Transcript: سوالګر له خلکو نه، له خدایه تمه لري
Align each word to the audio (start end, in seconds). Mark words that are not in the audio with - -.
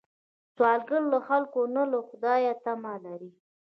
سوالګر 0.53 1.01
له 1.13 1.19
خلکو 1.27 1.61
نه، 1.75 1.83
له 1.91 1.99
خدایه 2.07 2.53
تمه 2.63 2.93
لري 3.05 3.31